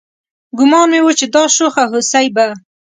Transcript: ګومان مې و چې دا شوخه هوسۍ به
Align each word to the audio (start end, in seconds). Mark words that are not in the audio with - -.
ګومان 0.57 0.87
مې 0.91 0.99
و 1.03 1.09
چې 1.19 1.25
دا 1.33 1.43
شوخه 1.55 1.83
هوسۍ 1.91 2.27
به 2.35 2.45